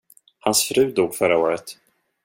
Hans 0.39 0.63
fru 0.63 0.91
dog 0.91 1.15
förra 1.15 1.37
året. 1.37 1.77